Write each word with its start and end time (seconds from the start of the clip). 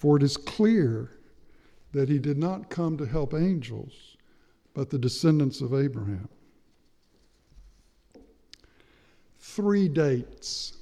For 0.00 0.16
it 0.16 0.22
is 0.22 0.38
clear 0.38 1.10
that 1.92 2.08
he 2.08 2.18
did 2.18 2.38
not 2.38 2.70
come 2.70 2.96
to 2.96 3.04
help 3.04 3.34
angels, 3.34 4.16
but 4.72 4.88
the 4.88 4.98
descendants 4.98 5.60
of 5.60 5.74
Abraham. 5.74 6.26
Three 9.38 9.88
dates. 9.88 10.78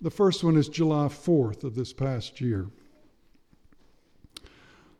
The 0.00 0.10
first 0.10 0.42
one 0.42 0.56
is 0.56 0.70
July 0.70 1.08
4th 1.08 1.62
of 1.62 1.74
this 1.74 1.92
past 1.92 2.40
year. 2.40 2.70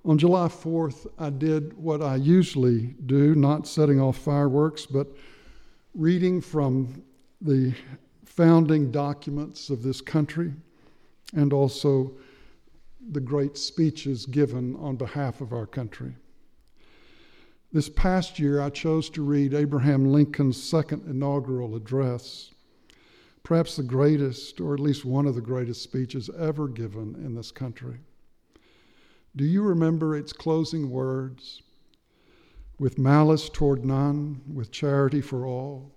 On 0.04 0.18
July 0.18 0.48
4th, 0.48 1.06
I 1.18 1.30
did 1.30 1.72
what 1.78 2.02
I 2.02 2.16
usually 2.16 2.94
do, 3.06 3.34
not 3.34 3.66
setting 3.66 3.98
off 3.98 4.18
fireworks, 4.18 4.84
but 4.84 5.06
reading 5.94 6.42
from 6.42 7.02
the 7.40 7.72
founding 8.26 8.90
documents 8.90 9.70
of 9.70 9.82
this 9.82 10.02
country 10.02 10.52
and 11.34 11.54
also 11.54 12.12
the 13.10 13.20
great 13.20 13.56
speeches 13.56 14.26
given 14.26 14.76
on 14.76 14.96
behalf 14.96 15.40
of 15.40 15.52
our 15.52 15.66
country. 15.66 16.14
This 17.72 17.88
past 17.88 18.38
year, 18.38 18.60
I 18.60 18.68
chose 18.70 19.08
to 19.10 19.22
read 19.22 19.54
Abraham 19.54 20.12
Lincoln's 20.12 20.62
second 20.62 21.08
inaugural 21.08 21.74
address, 21.74 22.50
perhaps 23.42 23.76
the 23.76 23.82
greatest, 23.82 24.60
or 24.60 24.74
at 24.74 24.80
least 24.80 25.04
one 25.04 25.26
of 25.26 25.34
the 25.34 25.40
greatest 25.40 25.82
speeches 25.82 26.28
ever 26.38 26.68
given 26.68 27.14
in 27.16 27.34
this 27.34 27.50
country. 27.50 27.98
Do 29.34 29.44
you 29.44 29.62
remember 29.62 30.14
its 30.14 30.32
closing 30.32 30.90
words? 30.90 31.62
With 32.78 32.98
malice 32.98 33.48
toward 33.48 33.84
none, 33.84 34.42
with 34.52 34.70
charity 34.70 35.22
for 35.22 35.46
all, 35.46 35.92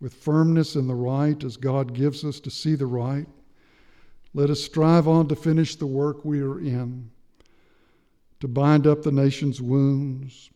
with 0.00 0.12
firmness 0.12 0.76
in 0.76 0.86
the 0.86 0.94
right 0.94 1.42
as 1.42 1.56
God 1.56 1.94
gives 1.94 2.24
us 2.24 2.38
to 2.40 2.50
see 2.50 2.74
the 2.74 2.86
right, 2.86 3.26
let 4.34 4.50
us 4.50 4.62
strive 4.62 5.08
on 5.08 5.28
to 5.28 5.36
finish 5.36 5.76
the 5.76 5.86
work 5.86 6.24
we 6.24 6.40
are 6.40 6.60
in, 6.60 7.10
to 8.40 8.48
bind 8.48 8.86
up 8.86 9.02
the 9.02 9.12
nation's 9.12 9.60
wounds, 9.60 10.50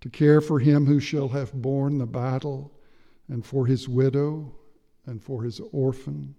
to 0.00 0.08
care 0.08 0.40
for 0.40 0.58
him 0.58 0.86
who 0.86 1.00
shall 1.00 1.28
have 1.28 1.52
borne 1.52 1.98
the 1.98 2.06
battle, 2.06 2.72
and 3.28 3.44
for 3.44 3.66
his 3.66 3.88
widow, 3.88 4.52
and 5.06 5.22
for 5.22 5.42
his 5.42 5.60
orphan, 5.72 6.34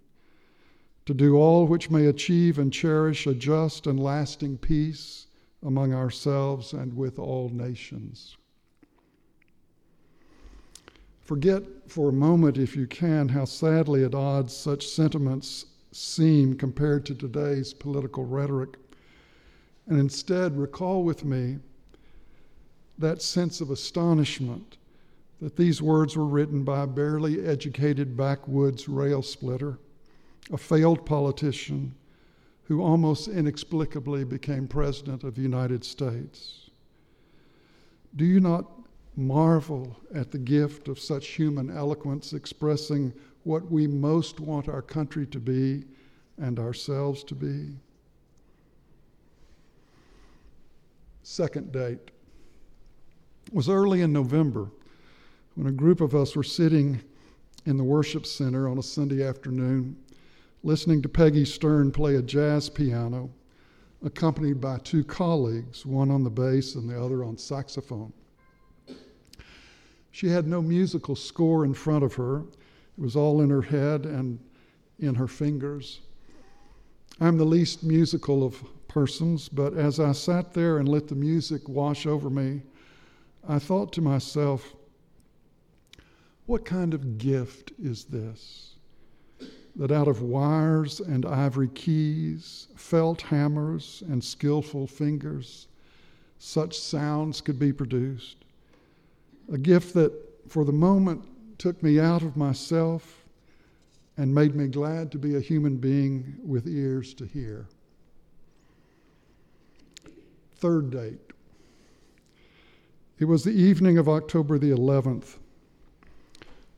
to 1.06 1.14
do 1.14 1.36
all 1.36 1.66
which 1.66 1.90
may 1.90 2.06
achieve 2.06 2.58
and 2.58 2.72
cherish 2.72 3.26
a 3.26 3.34
just 3.34 3.86
and 3.86 4.00
lasting 4.00 4.56
peace 4.56 5.26
among 5.62 5.92
ourselves 5.92 6.72
and 6.72 6.94
with 6.94 7.18
all 7.18 7.48
nations. 7.50 8.36
Forget 11.20 11.62
for 11.88 12.10
a 12.10 12.12
moment, 12.12 12.58
if 12.58 12.76
you 12.76 12.86
can, 12.86 13.28
how 13.28 13.46
sadly 13.46 14.04
at 14.04 14.14
odds 14.14 14.54
such 14.54 14.86
sentiments 14.86 15.66
seem 15.94 16.56
compared 16.56 17.06
to 17.06 17.14
today's 17.14 17.72
political 17.72 18.24
rhetoric. 18.24 18.76
And 19.86 19.98
instead, 19.98 20.56
recall 20.56 21.04
with 21.04 21.24
me 21.24 21.58
that 22.98 23.22
sense 23.22 23.60
of 23.60 23.70
astonishment 23.70 24.76
that 25.40 25.56
these 25.56 25.82
words 25.82 26.16
were 26.16 26.26
written 26.26 26.64
by 26.64 26.82
a 26.82 26.86
barely 26.86 27.44
educated 27.46 28.16
backwoods 28.16 28.88
rail 28.88 29.22
splitter, 29.22 29.78
a 30.52 30.58
failed 30.58 31.04
politician 31.04 31.94
who 32.64 32.82
almost 32.82 33.28
inexplicably 33.28 34.24
became 34.24 34.66
president 34.66 35.22
of 35.22 35.34
the 35.34 35.42
United 35.42 35.84
States. 35.84 36.70
Do 38.16 38.24
you 38.24 38.40
not 38.40 38.64
marvel 39.16 39.96
at 40.14 40.30
the 40.30 40.38
gift 40.38 40.88
of 40.88 40.98
such 40.98 41.28
human 41.28 41.70
eloquence 41.70 42.32
expressing 42.32 43.12
what 43.44 43.70
we 43.70 43.86
most 43.86 44.40
want 44.40 44.68
our 44.68 44.82
country 44.82 45.26
to 45.26 45.38
be 45.38 45.84
and 46.38 46.58
ourselves 46.58 47.22
to 47.24 47.34
be. 47.34 47.68
Second 51.22 51.72
date 51.72 52.10
was 53.52 53.68
early 53.68 54.02
in 54.02 54.12
November 54.12 54.70
when 55.54 55.66
a 55.66 55.72
group 55.72 56.00
of 56.00 56.14
us 56.14 56.34
were 56.34 56.42
sitting 56.42 57.00
in 57.66 57.76
the 57.76 57.84
worship 57.84 58.26
center 58.26 58.68
on 58.68 58.78
a 58.78 58.82
Sunday 58.82 59.22
afternoon 59.22 59.96
listening 60.64 61.02
to 61.02 61.08
Peggy 61.08 61.44
Stern 61.44 61.92
play 61.92 62.16
a 62.16 62.22
jazz 62.22 62.68
piano 62.70 63.30
accompanied 64.02 64.60
by 64.60 64.78
two 64.78 65.04
colleagues, 65.04 65.86
one 65.86 66.10
on 66.10 66.24
the 66.24 66.30
bass 66.30 66.74
and 66.74 66.88
the 66.88 67.00
other 67.00 67.22
on 67.22 67.36
saxophone. 67.36 68.12
She 70.14 70.28
had 70.28 70.46
no 70.46 70.62
musical 70.62 71.16
score 71.16 71.64
in 71.64 71.74
front 71.74 72.04
of 72.04 72.14
her. 72.14 72.38
It 72.38 73.02
was 73.02 73.16
all 73.16 73.40
in 73.40 73.50
her 73.50 73.62
head 73.62 74.06
and 74.06 74.38
in 75.00 75.16
her 75.16 75.26
fingers. 75.26 76.02
I'm 77.20 77.36
the 77.36 77.44
least 77.44 77.82
musical 77.82 78.44
of 78.44 78.62
persons, 78.86 79.48
but 79.48 79.74
as 79.74 79.98
I 79.98 80.12
sat 80.12 80.54
there 80.54 80.78
and 80.78 80.88
let 80.88 81.08
the 81.08 81.16
music 81.16 81.68
wash 81.68 82.06
over 82.06 82.30
me, 82.30 82.62
I 83.48 83.58
thought 83.58 83.92
to 83.94 84.00
myself, 84.00 84.76
what 86.46 86.64
kind 86.64 86.94
of 86.94 87.18
gift 87.18 87.72
is 87.82 88.04
this? 88.04 88.76
That 89.74 89.90
out 89.90 90.06
of 90.06 90.22
wires 90.22 91.00
and 91.00 91.26
ivory 91.26 91.70
keys, 91.74 92.68
felt 92.76 93.20
hammers, 93.20 94.04
and 94.08 94.22
skillful 94.22 94.86
fingers, 94.86 95.66
such 96.38 96.78
sounds 96.78 97.40
could 97.40 97.58
be 97.58 97.72
produced 97.72 98.43
a 99.52 99.58
gift 99.58 99.94
that 99.94 100.12
for 100.48 100.64
the 100.64 100.72
moment 100.72 101.24
took 101.58 101.82
me 101.82 102.00
out 102.00 102.22
of 102.22 102.36
myself 102.36 103.24
and 104.16 104.34
made 104.34 104.54
me 104.54 104.68
glad 104.68 105.10
to 105.12 105.18
be 105.18 105.36
a 105.36 105.40
human 105.40 105.76
being 105.76 106.36
with 106.44 106.66
ears 106.66 107.14
to 107.14 107.24
hear. 107.24 107.66
Third 110.56 110.90
date. 110.90 111.20
It 113.18 113.26
was 113.26 113.44
the 113.44 113.52
evening 113.52 113.98
of 113.98 114.08
October 114.08 114.58
the 114.58 114.70
11th. 114.70 115.38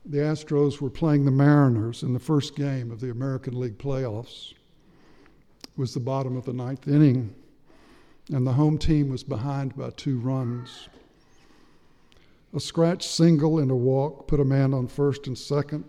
The 0.05 0.19
Astros 0.19 0.79
were 0.79 0.89
playing 0.89 1.25
the 1.25 1.31
Mariners 1.31 2.03
in 2.03 2.13
the 2.13 2.19
first 2.19 2.55
game 2.55 2.91
of 2.91 2.99
the 2.99 3.11
American 3.11 3.59
League 3.59 3.77
playoffs. 3.77 4.51
It 5.63 5.77
was 5.77 5.93
the 5.93 5.99
bottom 5.99 6.37
of 6.37 6.45
the 6.45 6.53
ninth 6.53 6.87
inning, 6.87 7.35
and 8.31 8.47
the 8.47 8.53
home 8.53 8.77
team 8.77 9.09
was 9.09 9.23
behind 9.23 9.75
by 9.75 9.89
two 9.91 10.19
runs. 10.19 10.89
A 12.53 12.59
scratch 12.59 13.07
single 13.07 13.59
and 13.59 13.69
a 13.69 13.75
walk 13.75 14.27
put 14.27 14.39
a 14.39 14.45
man 14.45 14.73
on 14.73 14.87
first 14.87 15.27
and 15.27 15.37
second 15.37 15.83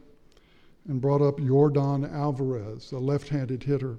and 0.89 1.01
brought 1.01 1.23
up 1.23 1.39
Yordan 1.39 2.11
Alvarez, 2.13 2.91
a 2.93 2.99
left 2.99 3.29
handed 3.29 3.63
hitter. 3.63 3.97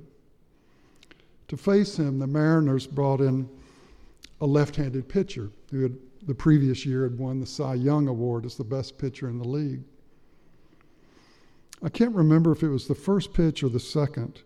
To 1.47 1.57
face 1.57 1.97
him, 1.97 2.19
the 2.19 2.27
Mariners 2.27 2.85
brought 2.85 3.21
in 3.21 3.49
a 4.41 4.45
left 4.45 4.75
handed 4.75 5.07
pitcher 5.07 5.51
who 5.71 5.81
had 5.81 5.97
the 6.27 6.35
previous 6.35 6.85
year 6.85 7.03
had 7.03 7.17
won 7.17 7.39
the 7.39 7.45
Cy 7.45 7.75
Young 7.75 8.07
Award 8.07 8.45
as 8.45 8.55
the 8.55 8.63
best 8.63 8.97
pitcher 8.97 9.29
in 9.29 9.37
the 9.37 9.47
league. 9.47 9.83
I 11.81 11.89
can't 11.89 12.13
remember 12.13 12.51
if 12.51 12.61
it 12.61 12.69
was 12.69 12.87
the 12.87 12.95
first 12.95 13.33
pitch 13.33 13.63
or 13.63 13.69
the 13.69 13.79
second, 13.79 14.41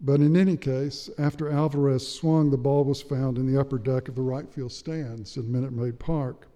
but 0.00 0.20
in 0.20 0.36
any 0.36 0.56
case, 0.56 1.08
after 1.18 1.50
Alvarez 1.50 2.06
swung, 2.06 2.50
the 2.50 2.58
ball 2.58 2.84
was 2.84 3.00
found 3.00 3.38
in 3.38 3.46
the 3.46 3.60
upper 3.60 3.78
deck 3.78 4.08
of 4.08 4.16
the 4.16 4.22
right 4.22 4.50
field 4.52 4.72
stands 4.72 5.36
in 5.36 5.50
Minute 5.50 5.72
Maid 5.72 6.00
Park 6.00 6.48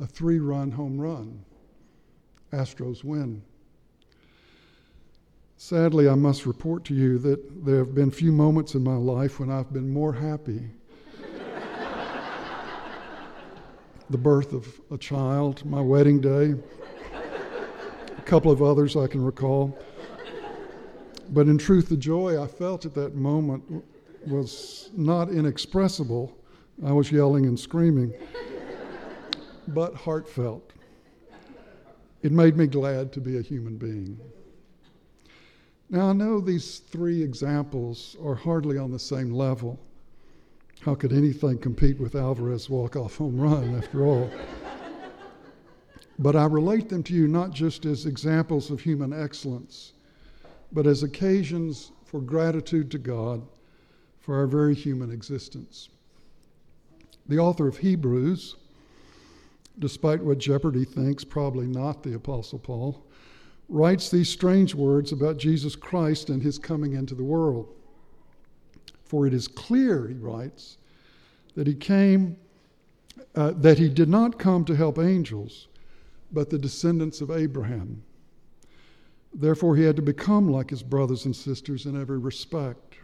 a 0.00 0.06
three 0.06 0.38
run 0.38 0.70
home 0.70 1.00
run. 1.00 1.44
Astros 2.52 3.04
win. 3.04 3.42
Sadly, 5.56 6.08
I 6.08 6.14
must 6.14 6.46
report 6.46 6.84
to 6.86 6.94
you 6.94 7.18
that 7.18 7.64
there 7.64 7.78
have 7.78 7.94
been 7.94 8.10
few 8.10 8.32
moments 8.32 8.74
in 8.74 8.82
my 8.82 8.96
life 8.96 9.40
when 9.40 9.50
I've 9.50 9.72
been 9.72 9.88
more 9.88 10.12
happy. 10.12 10.68
the 14.10 14.18
birth 14.18 14.52
of 14.52 14.80
a 14.90 14.98
child, 14.98 15.64
my 15.64 15.80
wedding 15.80 16.20
day, 16.20 16.54
a 18.16 18.22
couple 18.22 18.50
of 18.50 18.62
others 18.62 18.96
I 18.96 19.06
can 19.06 19.24
recall. 19.24 19.78
But 21.30 21.46
in 21.46 21.56
truth, 21.56 21.88
the 21.88 21.96
joy 21.96 22.42
I 22.42 22.46
felt 22.46 22.84
at 22.84 22.94
that 22.94 23.14
moment 23.14 23.84
was 24.26 24.90
not 24.94 25.30
inexpressible. 25.30 26.36
I 26.84 26.92
was 26.92 27.10
yelling 27.10 27.46
and 27.46 27.58
screaming 27.58 28.12
but 29.68 29.94
heartfelt. 29.94 30.72
It 32.22 32.32
made 32.32 32.56
me 32.56 32.66
glad 32.66 33.12
to 33.12 33.20
be 33.20 33.38
a 33.38 33.42
human 33.42 33.76
being. 33.76 34.18
Now, 35.90 36.08
I 36.08 36.12
know 36.12 36.40
these 36.40 36.78
three 36.78 37.22
examples 37.22 38.16
are 38.24 38.34
hardly 38.34 38.78
on 38.78 38.90
the 38.90 38.98
same 38.98 39.32
level. 39.32 39.78
How 40.80 40.94
could 40.94 41.12
anything 41.12 41.58
compete 41.58 42.00
with 42.00 42.14
Alvarez 42.14 42.68
walk-off 42.70 43.16
home 43.16 43.38
run, 43.38 43.76
after 43.76 44.04
all? 44.04 44.30
but 46.18 46.36
I 46.36 46.46
relate 46.46 46.88
them 46.88 47.02
to 47.04 47.14
you 47.14 47.26
not 47.26 47.50
just 47.50 47.84
as 47.84 48.06
examples 48.06 48.70
of 48.70 48.80
human 48.80 49.12
excellence, 49.12 49.92
but 50.72 50.86
as 50.86 51.02
occasions 51.02 51.92
for 52.04 52.20
gratitude 52.20 52.90
to 52.92 52.98
God 52.98 53.42
for 54.20 54.36
our 54.36 54.46
very 54.46 54.74
human 54.74 55.10
existence. 55.10 55.90
The 57.26 57.38
author 57.38 57.68
of 57.68 57.78
Hebrews 57.78 58.56
despite 59.78 60.22
what 60.22 60.38
Jeopardy 60.38 60.84
thinks, 60.84 61.24
probably 61.24 61.66
not 61.66 62.02
the 62.02 62.14
Apostle 62.14 62.58
Paul, 62.58 63.04
writes 63.68 64.10
these 64.10 64.28
strange 64.28 64.74
words 64.74 65.12
about 65.12 65.36
Jesus 65.36 65.74
Christ 65.74 66.28
and 66.30 66.42
his 66.42 66.58
coming 66.58 66.94
into 66.94 67.14
the 67.14 67.24
world. 67.24 67.74
For 69.04 69.26
it 69.26 69.34
is 69.34 69.48
clear, 69.48 70.08
he 70.08 70.14
writes, 70.14 70.78
that 71.54 71.66
he 71.66 71.74
came, 71.74 72.36
uh, 73.34 73.52
that 73.56 73.78
he 73.78 73.88
did 73.88 74.08
not 74.08 74.38
come 74.38 74.64
to 74.64 74.74
help 74.74 74.98
angels, 74.98 75.68
but 76.32 76.50
the 76.50 76.58
descendants 76.58 77.20
of 77.20 77.30
Abraham. 77.30 78.02
Therefore, 79.32 79.76
he 79.76 79.82
had 79.82 79.96
to 79.96 80.02
become 80.02 80.50
like 80.50 80.70
his 80.70 80.82
brothers 80.82 81.24
and 81.24 81.34
sisters 81.34 81.86
in 81.86 82.00
every 82.00 82.18
respect. 82.18 82.96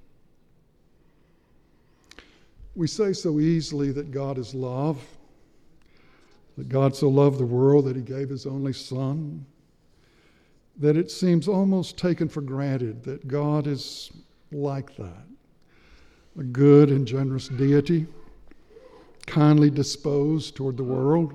We 2.76 2.87
say 2.87 3.12
so 3.12 3.40
easily 3.40 3.90
that 3.93 4.12
God 4.12 4.38
is 4.38 4.55
love, 4.55 5.05
that 6.60 6.68
God 6.68 6.94
so 6.94 7.08
loved 7.08 7.38
the 7.38 7.46
world 7.46 7.86
that 7.86 7.96
he 7.96 8.02
gave 8.02 8.28
his 8.28 8.44
only 8.44 8.74
Son, 8.74 9.46
that 10.76 10.94
it 10.94 11.10
seems 11.10 11.48
almost 11.48 11.96
taken 11.96 12.28
for 12.28 12.42
granted 12.42 13.02
that 13.04 13.26
God 13.26 13.66
is 13.66 14.12
like 14.52 14.94
that 14.96 15.26
a 16.38 16.42
good 16.42 16.90
and 16.90 17.06
generous 17.06 17.48
deity, 17.48 18.06
kindly 19.26 19.70
disposed 19.70 20.54
toward 20.54 20.76
the 20.76 20.84
world, 20.84 21.32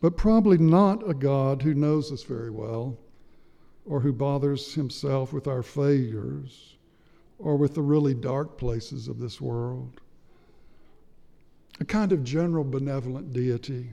but 0.00 0.16
probably 0.16 0.56
not 0.56 1.06
a 1.06 1.12
God 1.12 1.60
who 1.60 1.74
knows 1.74 2.10
us 2.10 2.22
very 2.22 2.50
well 2.50 2.96
or 3.84 4.00
who 4.00 4.14
bothers 4.14 4.72
himself 4.72 5.34
with 5.34 5.46
our 5.46 5.62
failures 5.62 6.76
or 7.38 7.56
with 7.56 7.74
the 7.74 7.82
really 7.82 8.14
dark 8.14 8.56
places 8.56 9.08
of 9.08 9.18
this 9.18 9.42
world. 9.42 10.00
A 11.80 11.84
kind 11.84 12.12
of 12.12 12.24
general 12.24 12.64
benevolent 12.64 13.32
deity, 13.32 13.90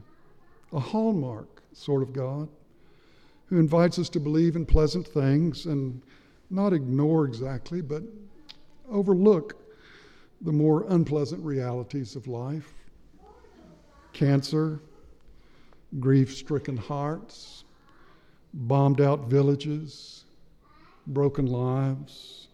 a 0.74 0.80
hallmark 0.80 1.62
sort 1.74 2.02
of 2.02 2.14
God, 2.14 2.50
who 3.48 3.60
invites 3.60 4.00
us 4.00 4.10
to 4.10 4.20
believe 4.20 4.56
in 4.56 4.66
pleasant 4.66 5.08
things 5.08 5.66
and 5.66 6.02
not 6.50 6.74
ignore 6.74 7.26
exactly, 7.26 7.82
but 7.82 8.04
overlook 8.90 9.56
the 10.42 10.52
more 10.52 10.86
unpleasant 10.90 11.44
realities 11.44 12.16
of 12.16 12.28
life. 12.28 12.74
Cancer, 14.14 14.80
grief 16.00 16.36
stricken 16.36 16.78
hearts, 16.78 17.66
bombed 18.54 19.02
out 19.02 19.28
villages, 19.28 20.26
broken 21.08 21.46
lives, 21.46 22.48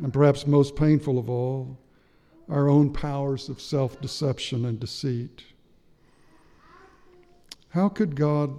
and 0.00 0.12
perhaps 0.12 0.46
most 0.46 0.76
painful 0.76 1.18
of 1.18 1.30
all, 1.30 1.78
our 2.50 2.68
own 2.68 2.92
powers 2.92 3.48
of 3.48 3.60
self 3.60 4.00
deception 4.00 4.64
and 4.64 4.80
deceit. 4.80 5.44
How 7.68 7.88
could 7.88 8.16
God 8.16 8.52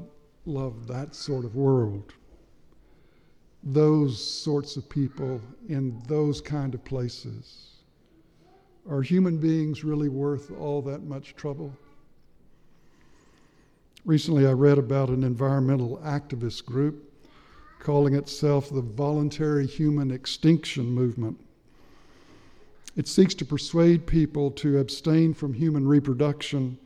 love 0.45 0.87
that 0.87 1.13
sort 1.13 1.43
of 1.43 1.55
world? 1.55 2.13
Those 3.61 4.25
sorts 4.25 4.77
of 4.77 4.89
people 4.89 5.41
in 5.67 6.01
those 6.07 6.39
kind 6.39 6.73
of 6.73 6.83
places? 6.85 7.67
Are 8.89 9.01
human 9.01 9.37
beings 9.37 9.83
really 9.83 10.09
worth 10.09 10.49
all 10.57 10.81
that 10.83 11.03
much 11.03 11.35
trouble? 11.35 11.73
Recently, 14.05 14.47
I 14.47 14.53
read 14.53 14.79
about 14.79 15.09
an 15.09 15.23
environmental 15.23 15.97
activist 16.03 16.65
group 16.65 17.11
calling 17.79 18.15
itself 18.15 18.69
the 18.69 18.81
Voluntary 18.81 19.67
Human 19.67 20.09
Extinction 20.09 20.85
Movement. 20.85 21.39
It 22.95 23.07
seeks 23.07 23.33
to 23.35 23.45
persuade 23.45 24.05
people 24.05 24.51
to 24.51 24.79
abstain 24.79 25.33
from 25.33 25.53
human 25.53 25.87
reproduction 25.87 26.77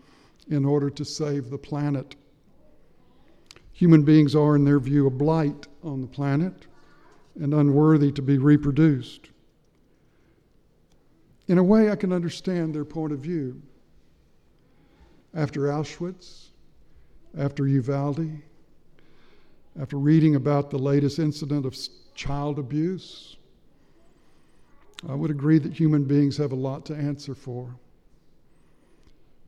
in 0.50 0.64
order 0.64 0.90
to 0.92 1.06
save 1.06 1.50
the 1.50 1.58
planet. 1.58 2.16
Human 3.74 4.04
beings 4.04 4.36
are, 4.36 4.56
in 4.56 4.64
their 4.64 4.80
view, 4.80 5.08
a 5.08 5.10
blight 5.10 5.68
on 5.84 6.02
the 6.02 6.08
planet 6.08 6.68
and 7.40 7.54
unworthy 7.54 8.12
to 8.12 8.22
be 8.22 8.38
reproduced. 8.38 9.30
In 11.48 11.58
a 11.58 11.64
way, 11.64 11.90
I 11.90 11.96
can 11.96 12.14
understand 12.14 12.74
their 12.74 12.86
point 12.86 13.12
of 13.12 13.20
view. 13.20 13.62
After 15.34 15.62
Auschwitz, 15.62 16.50
after 17.38 17.68
Uvalde, 17.68 18.42
after 19.80 19.98
reading 19.98 20.36
about 20.36 20.70
the 20.70 20.80
latest 20.80 21.20
incident 21.20 21.66
of 21.66 21.78
child 22.14 22.58
abuse, 22.58 23.36
I 25.08 25.14
would 25.14 25.30
agree 25.30 25.60
that 25.60 25.74
human 25.74 26.06
beings 26.06 26.38
have 26.38 26.52
a 26.52 26.56
lot 26.56 26.86
to 26.88 26.96
answer 26.96 27.36
for. 27.36 27.76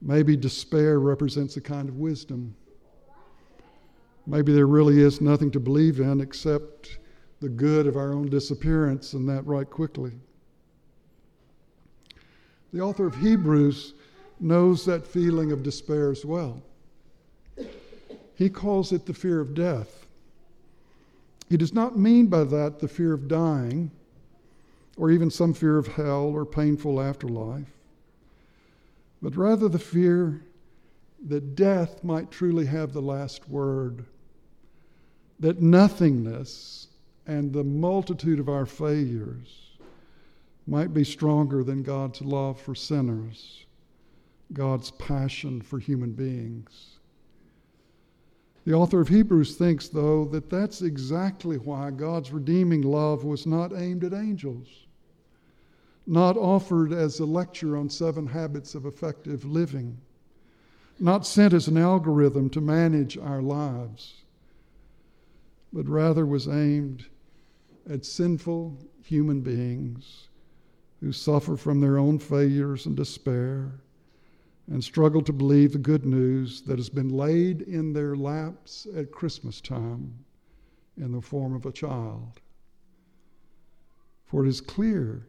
Maybe 0.01 0.37
despair 0.37 0.99
represents 0.99 1.57
a 1.57 1.61
kind 1.61 1.89
of 1.89 1.97
wisdom. 1.97 2.55
Maybe 4.27 4.53
there 4.53 4.67
really 4.67 5.01
is 5.01 5.21
nothing 5.21 5.49
to 5.51 5.59
believe 5.59 5.99
in 5.99 6.21
except 6.21 6.99
the 7.39 7.49
good 7.49 7.87
of 7.87 7.95
our 7.95 8.13
own 8.13 8.29
disappearance, 8.29 9.13
and 9.13 9.27
that 9.29 9.45
right 9.45 9.69
quickly. 9.69 10.11
The 12.73 12.81
author 12.81 13.07
of 13.07 13.15
Hebrews 13.15 13.93
knows 14.39 14.85
that 14.85 15.07
feeling 15.07 15.51
of 15.51 15.63
despair 15.63 16.11
as 16.11 16.25
well. 16.25 16.61
He 18.35 18.49
calls 18.49 18.91
it 18.91 19.05
the 19.05 19.13
fear 19.13 19.39
of 19.39 19.55
death. 19.55 20.05
He 21.49 21.57
does 21.57 21.73
not 21.73 21.97
mean 21.97 22.27
by 22.27 22.43
that 22.43 22.79
the 22.79 22.87
fear 22.87 23.13
of 23.13 23.27
dying 23.27 23.89
or 24.97 25.11
even 25.11 25.29
some 25.29 25.53
fear 25.53 25.77
of 25.77 25.87
hell 25.87 26.25
or 26.25 26.45
painful 26.45 26.99
afterlife, 26.99 27.71
but 29.21 29.35
rather 29.35 29.69
the 29.69 29.79
fear 29.79 30.41
that 31.27 31.55
death 31.55 32.03
might 32.03 32.31
truly 32.31 32.65
have 32.65 32.93
the 32.93 33.01
last 33.01 33.47
word, 33.49 34.05
that 35.39 35.61
nothingness 35.61 36.87
and 37.27 37.53
the 37.53 37.63
multitude 37.63 38.39
of 38.39 38.49
our 38.49 38.65
failures 38.65 39.77
might 40.65 40.93
be 40.93 41.03
stronger 41.03 41.63
than 41.63 41.83
God's 41.83 42.21
love 42.21 42.59
for 42.59 42.75
sinners, 42.75 43.65
God's 44.53 44.91
passion 44.91 45.61
for 45.61 45.79
human 45.79 46.11
beings. 46.11 46.97
The 48.65 48.73
author 48.73 48.99
of 48.99 49.07
Hebrews 49.07 49.55
thinks, 49.55 49.87
though, 49.87 50.25
that 50.25 50.49
that's 50.49 50.81
exactly 50.81 51.57
why 51.57 51.89
God's 51.91 52.33
redeeming 52.33 52.81
love 52.81 53.23
was 53.23 53.45
not 53.45 53.73
aimed 53.73 54.03
at 54.03 54.13
angels, 54.13 54.86
not 56.07 56.37
offered 56.37 56.93
as 56.93 57.19
a 57.19 57.25
lecture 57.25 57.75
on 57.75 57.89
seven 57.89 58.25
habits 58.25 58.73
of 58.73 58.85
effective 58.85 59.43
living, 59.43 59.97
not 60.99 61.27
sent 61.27 61.53
as 61.53 61.67
an 61.67 61.77
algorithm 61.77 62.49
to 62.49 62.61
manage 62.61 63.17
our 63.17 63.41
lives, 63.41 64.23
but 65.73 65.87
rather 65.87 66.25
was 66.25 66.47
aimed 66.47 67.05
at 67.89 68.05
sinful 68.05 68.77
human 69.03 69.41
beings 69.41 70.29
who 71.01 71.11
suffer 71.11 71.57
from 71.57 71.81
their 71.81 71.97
own 71.97 72.17
failures 72.17 72.85
and 72.85 72.95
despair 72.95 73.81
and 74.71 74.83
struggle 74.83 75.21
to 75.21 75.33
believe 75.33 75.73
the 75.73 75.77
good 75.77 76.05
news 76.05 76.61
that 76.61 76.77
has 76.77 76.89
been 76.89 77.09
laid 77.09 77.61
in 77.61 77.93
their 77.93 78.15
laps 78.15 78.87
at 78.95 79.11
Christmas 79.11 79.61
time 79.61 80.13
in 80.97 81.11
the 81.11 81.21
form 81.21 81.53
of 81.53 81.65
a 81.65 81.71
child. 81.71 82.39
For 84.25 84.45
it 84.45 84.49
is 84.49 84.59
clear 84.59 85.27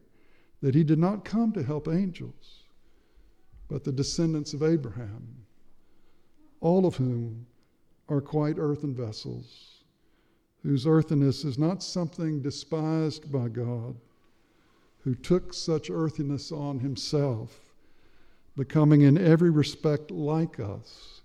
that 0.61 0.75
he 0.75 0.83
did 0.83 0.99
not 0.99 1.25
come 1.25 1.51
to 1.53 1.63
help 1.63 1.87
angels, 1.87 2.63
but 3.69 3.83
the 3.83 3.91
descendants 3.91 4.53
of 4.53 4.63
Abraham, 4.63 5.45
all 6.59 6.85
of 6.85 6.95
whom 6.95 7.45
are 8.09 8.21
quite 8.21 8.57
earthen 8.57 8.93
vessels, 8.93 9.83
whose 10.63 10.85
earthiness 10.85 11.45
is 11.45 11.57
not 11.57 11.81
something 11.81 12.41
despised 12.41 13.31
by 13.31 13.47
God, 13.47 13.95
who 15.03 15.15
took 15.15 15.53
such 15.53 15.89
earthiness 15.89 16.51
on 16.51 16.79
himself 16.79 17.59
becoming 18.57 19.01
in 19.01 19.17
every 19.17 19.49
respect 19.49 20.11
like 20.11 20.59
us, 20.59 21.21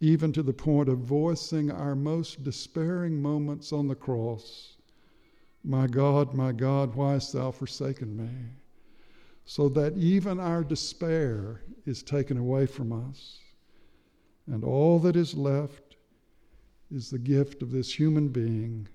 even 0.00 0.30
to 0.32 0.42
the 0.42 0.52
point 0.52 0.88
of 0.90 0.98
voicing 0.98 1.70
our 1.70 1.94
most 1.94 2.42
despairing 2.42 3.22
moments 3.22 3.72
on 3.72 3.88
the 3.88 3.94
cross 3.94 4.76
My 5.64 5.86
God, 5.86 6.34
my 6.34 6.52
God, 6.52 6.94
why 6.94 7.14
hast 7.14 7.32
thou 7.32 7.50
forsaken 7.50 8.16
me? 8.16 8.30
So 9.44 9.68
that 9.70 9.96
even 9.96 10.40
our 10.40 10.64
despair 10.64 11.62
is 11.86 12.02
taken 12.02 12.36
away 12.36 12.66
from 12.66 12.92
us, 12.92 13.38
and 14.46 14.64
all 14.64 14.98
that 15.00 15.16
is 15.16 15.34
left 15.34 15.96
is 16.90 17.10
the 17.10 17.18
gift 17.18 17.62
of 17.62 17.70
this 17.70 17.92
human 17.92 18.28
being 18.28 18.88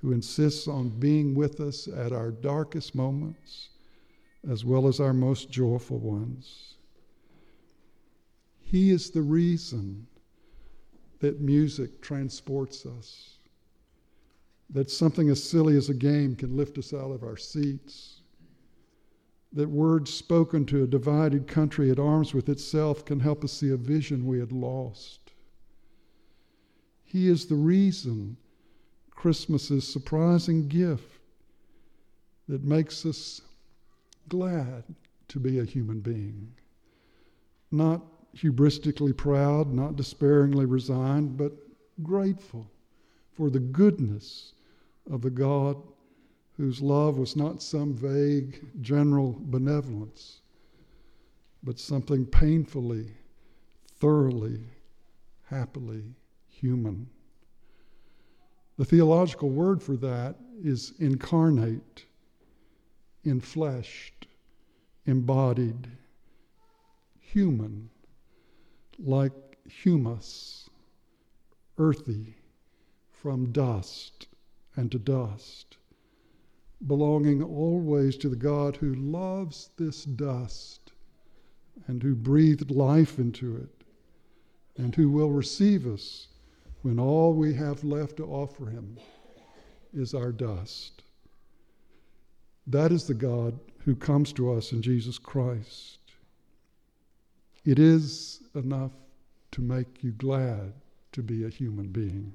who 0.00 0.12
insists 0.12 0.66
on 0.66 0.88
being 0.88 1.34
with 1.34 1.60
us 1.60 1.88
at 1.88 2.12
our 2.12 2.30
darkest 2.30 2.94
moments 2.94 3.70
as 4.48 4.64
well 4.64 4.86
as 4.88 5.00
our 5.00 5.12
most 5.12 5.50
joyful 5.50 5.98
ones. 5.98 6.76
He 8.60 8.90
is 8.90 9.10
the 9.10 9.22
reason 9.22 10.06
that 11.18 11.40
music 11.40 12.00
transports 12.00 12.86
us, 12.86 13.39
that 14.72 14.90
something 14.90 15.28
as 15.28 15.42
silly 15.42 15.76
as 15.76 15.88
a 15.88 15.94
game 15.94 16.36
can 16.36 16.56
lift 16.56 16.78
us 16.78 16.94
out 16.94 17.10
of 17.10 17.22
our 17.22 17.36
seats, 17.36 18.20
that 19.52 19.68
words 19.68 20.12
spoken 20.12 20.64
to 20.64 20.84
a 20.84 20.86
divided 20.86 21.48
country 21.48 21.90
at 21.90 21.98
arms 21.98 22.32
with 22.32 22.48
itself 22.48 23.04
can 23.04 23.18
help 23.18 23.42
us 23.42 23.52
see 23.52 23.70
a 23.70 23.76
vision 23.76 24.26
we 24.26 24.38
had 24.38 24.52
lost. 24.52 25.32
He 27.04 27.26
is 27.26 27.46
the 27.46 27.56
reason 27.56 28.36
Christmas's 29.10 29.86
surprising 29.92 30.68
gift 30.68 31.18
that 32.46 32.62
makes 32.62 33.04
us 33.04 33.40
glad 34.28 34.84
to 35.28 35.40
be 35.40 35.58
a 35.58 35.64
human 35.64 36.00
being. 36.00 36.52
Not 37.72 38.02
hubristically 38.36 39.16
proud, 39.16 39.72
not 39.72 39.96
despairingly 39.96 40.64
resigned, 40.64 41.36
but 41.36 41.52
grateful 42.02 42.70
for 43.32 43.50
the 43.50 43.58
goodness 43.58 44.52
of 45.08 45.22
the 45.22 45.30
God 45.30 45.76
whose 46.56 46.82
love 46.82 47.16
was 47.16 47.36
not 47.36 47.62
some 47.62 47.94
vague 47.94 48.60
general 48.82 49.36
benevolence, 49.40 50.40
but 51.62 51.78
something 51.78 52.26
painfully, 52.26 53.06
thoroughly, 53.98 54.60
happily 55.46 56.04
human. 56.48 57.08
The 58.76 58.84
theological 58.84 59.50
word 59.50 59.82
for 59.82 59.96
that 59.96 60.36
is 60.62 60.92
incarnate, 60.98 62.04
infleshed, 63.24 64.26
embodied, 65.06 65.88
human, 67.20 67.90
like 68.98 69.32
humus, 69.66 70.68
earthy, 71.78 72.36
from 73.10 73.52
dust 73.52 74.26
and 74.76 74.90
to 74.92 74.98
dust, 74.98 75.76
belonging 76.86 77.42
always 77.42 78.16
to 78.16 78.28
the 78.28 78.36
God 78.36 78.76
who 78.76 78.94
loves 78.94 79.70
this 79.76 80.04
dust 80.04 80.92
and 81.86 82.02
who 82.02 82.14
breathed 82.14 82.70
life 82.70 83.18
into 83.18 83.56
it 83.56 83.84
and 84.76 84.94
who 84.94 85.10
will 85.10 85.30
receive 85.30 85.86
us 85.86 86.28
when 86.82 86.98
all 86.98 87.34
we 87.34 87.52
have 87.54 87.84
left 87.84 88.16
to 88.16 88.24
offer 88.24 88.66
him 88.66 88.96
is 89.92 90.14
our 90.14 90.32
dust. 90.32 91.02
That 92.66 92.92
is 92.92 93.06
the 93.06 93.14
God 93.14 93.58
who 93.84 93.96
comes 93.96 94.32
to 94.34 94.52
us 94.52 94.72
in 94.72 94.82
Jesus 94.82 95.18
Christ. 95.18 95.98
It 97.64 97.78
is 97.78 98.42
enough 98.54 98.92
to 99.52 99.60
make 99.60 100.02
you 100.02 100.12
glad 100.12 100.72
to 101.12 101.22
be 101.22 101.44
a 101.44 101.48
human 101.48 101.88
being. 101.88 102.32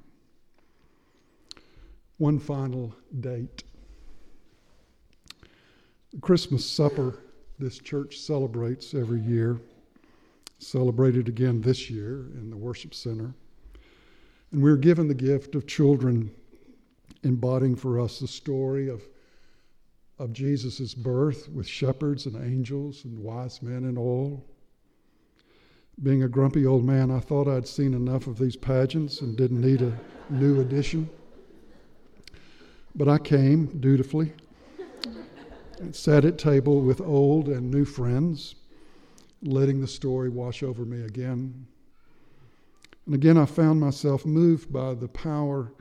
One 2.17 2.39
final 2.39 2.95
date. 3.19 3.63
The 6.13 6.21
Christmas 6.21 6.65
supper 6.65 7.19
this 7.59 7.77
church 7.77 8.19
celebrates 8.19 8.93
every 8.93 9.19
year, 9.21 9.59
celebrated 10.59 11.27
again 11.27 11.61
this 11.61 11.89
year 11.89 12.27
in 12.35 12.49
the 12.49 12.57
worship 12.57 12.93
center. 12.93 13.33
And 14.51 14.63
we're 14.63 14.77
given 14.77 15.07
the 15.07 15.13
gift 15.13 15.55
of 15.55 15.67
children 15.67 16.31
embodying 17.23 17.75
for 17.75 17.99
us 17.99 18.19
the 18.19 18.27
story 18.27 18.87
of, 18.87 19.01
of 20.19 20.31
Jesus' 20.31 20.93
birth 20.93 21.49
with 21.49 21.67
shepherds 21.67 22.25
and 22.25 22.35
angels 22.41 23.03
and 23.03 23.19
wise 23.19 23.61
men 23.61 23.85
and 23.85 23.97
all. 23.97 24.45
Being 26.03 26.23
a 26.23 26.29
grumpy 26.29 26.65
old 26.65 26.85
man, 26.85 27.09
I 27.09 27.19
thought 27.19 27.47
I'd 27.47 27.67
seen 27.67 27.93
enough 27.93 28.27
of 28.27 28.37
these 28.37 28.55
pageants 28.55 29.21
and 29.21 29.35
didn't 29.35 29.61
need 29.61 29.81
a 29.81 29.97
new 30.29 30.61
edition. 30.61 31.09
But 32.95 33.09
I 33.09 33.17
came 33.17 33.65
dutifully 33.81 34.31
and 35.79 35.93
sat 35.93 36.23
at 36.23 36.37
table 36.37 36.81
with 36.81 37.01
old 37.01 37.49
and 37.49 37.69
new 37.69 37.83
friends, 37.83 38.55
letting 39.41 39.81
the 39.81 39.87
story 39.87 40.29
wash 40.29 40.63
over 40.63 40.85
me 40.85 41.01
again. 41.01 41.67
And 43.05 43.13
again, 43.13 43.37
I 43.37 43.45
found 43.45 43.81
myself 43.81 44.25
moved 44.25 44.71
by 44.71 44.93
the 44.93 45.09
power 45.09 45.73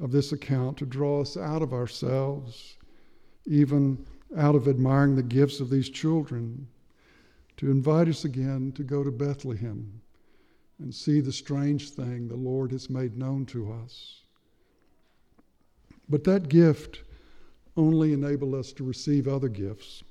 of 0.00 0.12
this 0.12 0.30
account 0.30 0.78
to 0.78 0.86
draw 0.86 1.20
us 1.20 1.36
out 1.36 1.60
of 1.60 1.72
ourselves, 1.72 2.76
even 3.46 4.06
out 4.36 4.54
of 4.54 4.68
admiring 4.68 5.16
the 5.16 5.22
gifts 5.24 5.58
of 5.58 5.70
these 5.70 5.90
children, 5.90 6.68
to 7.56 7.70
invite 7.70 8.08
us 8.08 8.24
again 8.24 8.72
to 8.76 8.84
go 8.84 9.02
to 9.02 9.10
Bethlehem 9.10 10.00
and 10.78 10.94
see 10.94 11.20
the 11.20 11.32
strange 11.32 11.90
thing 11.90 12.28
the 12.28 12.36
Lord 12.36 12.70
has 12.70 12.88
made 12.88 13.18
known 13.18 13.44
to 13.46 13.72
us. 13.72 14.22
But 16.10 16.24
that 16.24 16.48
gift 16.48 17.04
only 17.76 18.12
enabled 18.12 18.54
us 18.54 18.72
to 18.72 18.84
receive 18.84 19.28
other 19.28 19.48
gifts. 19.48 20.02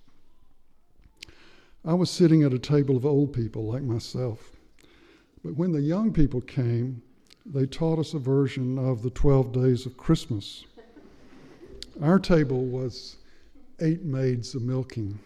I 1.86 1.94
was 1.94 2.10
sitting 2.10 2.44
at 2.44 2.54
a 2.54 2.60
table 2.60 2.96
of 2.96 3.06
old 3.06 3.34
people 3.34 3.66
like 3.66 3.84
myself. 3.84 4.56
But 5.44 5.56
when 5.56 5.74
the 5.74 5.82
young 5.82 6.14
people 6.14 6.42
came, 6.42 7.02
they 7.46 7.66
taught 7.66 8.00
us 8.00 8.14
a 8.14 8.20
version 8.20 8.78
of 8.78 9.02
the 9.02 9.10
12 9.10 9.52
days 9.52 9.86
of 9.86 9.98
Christmas. 9.98 10.66
Our 12.02 12.20
table 12.20 12.66
was 12.66 13.18
eight 13.82 14.04
maids 14.04 14.56
of 14.56 14.62
milking. 14.62 15.20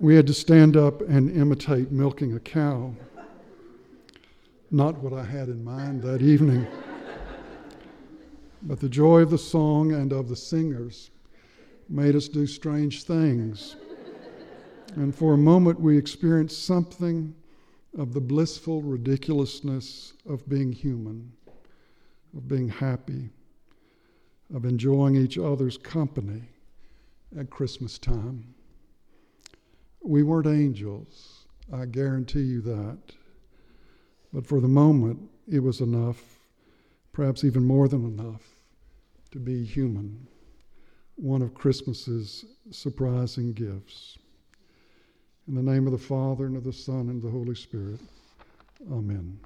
We 0.00 0.14
had 0.14 0.26
to 0.28 0.34
stand 0.34 0.76
up 0.76 1.00
and 1.02 1.30
imitate 1.30 1.90
milking 1.90 2.34
a 2.34 2.40
cow. 2.40 2.94
Not 4.70 4.98
what 4.98 5.12
I 5.12 5.24
had 5.24 5.48
in 5.48 5.64
mind 5.64 6.02
that 6.02 6.22
evening. 6.22 6.66
But 8.68 8.80
the 8.80 8.88
joy 8.90 9.22
of 9.22 9.30
the 9.30 9.38
song 9.38 9.92
and 9.92 10.12
of 10.12 10.28
the 10.28 10.36
singers 10.36 11.10
made 11.88 12.14
us 12.14 12.28
do 12.28 12.46
strange 12.46 13.04
things. 13.04 13.76
And 14.94 15.14
for 15.14 15.32
a 15.32 15.38
moment, 15.38 15.80
we 15.80 15.96
experienced 15.96 16.66
something 16.66 17.34
of 17.96 18.12
the 18.12 18.20
blissful 18.20 18.82
ridiculousness 18.82 20.12
of 20.28 20.46
being 20.50 20.72
human, 20.72 21.32
of 22.36 22.46
being 22.46 22.68
happy, 22.68 23.30
of 24.54 24.66
enjoying 24.66 25.16
each 25.16 25.38
other's 25.38 25.78
company 25.78 26.42
at 27.38 27.48
Christmas 27.48 27.98
time. 27.98 28.52
We 30.02 30.22
weren't 30.22 30.46
angels, 30.46 31.46
I 31.72 31.86
guarantee 31.86 32.42
you 32.42 32.60
that. 32.60 32.98
But 34.30 34.46
for 34.46 34.60
the 34.60 34.68
moment, 34.68 35.20
it 35.50 35.60
was 35.60 35.80
enough 35.80 36.38
perhaps 37.18 37.42
even 37.42 37.64
more 37.64 37.88
than 37.88 38.04
enough, 38.04 38.57
to 39.30 39.38
be 39.38 39.64
human, 39.64 40.26
one 41.16 41.42
of 41.42 41.54
Christmas's 41.54 42.44
surprising 42.70 43.52
gifts. 43.52 44.18
In 45.46 45.54
the 45.54 45.62
name 45.62 45.86
of 45.86 45.92
the 45.92 45.98
Father, 45.98 46.46
and 46.46 46.56
of 46.56 46.64
the 46.64 46.72
Son, 46.72 47.08
and 47.08 47.16
of 47.16 47.22
the 47.22 47.30
Holy 47.30 47.54
Spirit, 47.54 48.00
amen. 48.90 49.38